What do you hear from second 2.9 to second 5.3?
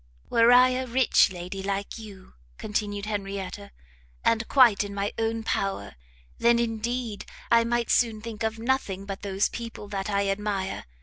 Henrietta, "and quite in my